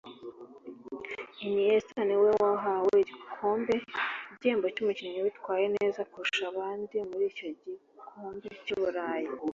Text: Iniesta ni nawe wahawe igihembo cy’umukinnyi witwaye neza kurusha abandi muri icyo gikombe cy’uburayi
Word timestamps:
Iniesta 1.45 1.99
ni 2.03 2.15
nawe 2.15 2.29
wahawe 2.43 2.97
igihembo 4.37 4.67
cy’umukinnyi 4.75 5.19
witwaye 5.25 5.65
neza 5.77 6.01
kurusha 6.11 6.43
abandi 6.51 6.95
muri 7.09 7.23
icyo 7.31 7.47
gikombe 7.65 8.47
cy’uburayi 8.65 9.29